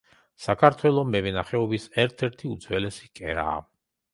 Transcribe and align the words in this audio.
საქართველო 0.45 1.03
მევენახეობის 1.09 1.85
ერთ-ერთი 2.05 2.51
უძველესი 2.55 3.13
კერაა. 3.21 3.57